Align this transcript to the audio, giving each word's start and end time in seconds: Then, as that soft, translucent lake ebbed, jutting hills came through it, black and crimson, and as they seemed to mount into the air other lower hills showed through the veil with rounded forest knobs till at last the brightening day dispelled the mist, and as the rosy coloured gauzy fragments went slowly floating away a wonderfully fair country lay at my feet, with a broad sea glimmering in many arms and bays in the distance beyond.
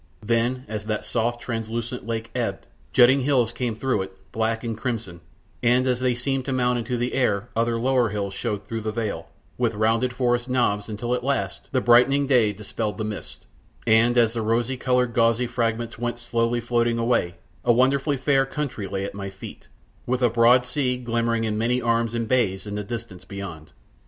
Then, 0.23 0.65
as 0.67 0.85
that 0.85 1.05
soft, 1.05 1.39
translucent 1.41 2.07
lake 2.07 2.31
ebbed, 2.33 2.65
jutting 2.91 3.21
hills 3.21 3.51
came 3.51 3.75
through 3.75 4.01
it, 4.01 4.17
black 4.31 4.63
and 4.63 4.75
crimson, 4.75 5.21
and 5.61 5.85
as 5.85 5.99
they 5.99 6.15
seemed 6.15 6.45
to 6.45 6.51
mount 6.51 6.79
into 6.79 6.97
the 6.97 7.13
air 7.13 7.49
other 7.55 7.77
lower 7.77 8.09
hills 8.09 8.33
showed 8.33 8.65
through 8.65 8.81
the 8.81 8.91
veil 8.91 9.27
with 9.59 9.75
rounded 9.75 10.11
forest 10.11 10.49
knobs 10.49 10.87
till 10.97 11.13
at 11.13 11.23
last 11.23 11.69
the 11.71 11.81
brightening 11.81 12.25
day 12.25 12.51
dispelled 12.51 12.97
the 12.97 13.03
mist, 13.03 13.45
and 13.85 14.17
as 14.17 14.33
the 14.33 14.41
rosy 14.41 14.75
coloured 14.75 15.13
gauzy 15.13 15.45
fragments 15.45 15.99
went 15.99 16.17
slowly 16.17 16.59
floating 16.59 16.97
away 16.97 17.35
a 17.63 17.71
wonderfully 17.71 18.17
fair 18.17 18.43
country 18.43 18.87
lay 18.87 19.05
at 19.05 19.13
my 19.13 19.29
feet, 19.29 19.67
with 20.07 20.23
a 20.23 20.31
broad 20.31 20.65
sea 20.65 20.97
glimmering 20.97 21.43
in 21.43 21.59
many 21.59 21.79
arms 21.79 22.15
and 22.15 22.27
bays 22.27 22.65
in 22.65 22.73
the 22.73 22.83
distance 22.83 23.23
beyond. 23.23 23.71